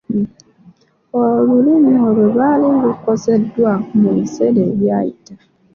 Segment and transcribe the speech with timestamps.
[1.23, 5.33] Olulimi olwo lwali lukozeseddwako mu biseera ebyayita.